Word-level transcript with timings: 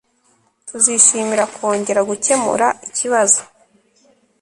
Tuzishimira 0.67 1.43
kongera 1.55 2.01
gukemura 2.09 2.67
ikibazo 2.87 3.41